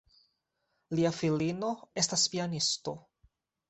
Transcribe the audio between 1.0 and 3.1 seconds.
filino estas pianisto.